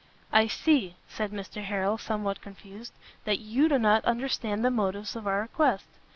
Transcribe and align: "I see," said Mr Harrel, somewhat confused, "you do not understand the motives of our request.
"I 0.33 0.47
see," 0.47 0.95
said 1.07 1.29
Mr 1.31 1.61
Harrel, 1.63 1.99
somewhat 1.99 2.41
confused, 2.41 2.91
"you 3.27 3.69
do 3.69 3.77
not 3.77 4.03
understand 4.03 4.65
the 4.65 4.71
motives 4.71 5.15
of 5.15 5.27
our 5.27 5.41
request. 5.41 5.85